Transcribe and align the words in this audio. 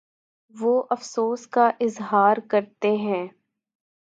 وہ 0.53 0.71
افسوس 0.89 1.45
کا 1.47 1.69
اظہارکرتے 1.79 2.95
ہیں 2.97 3.25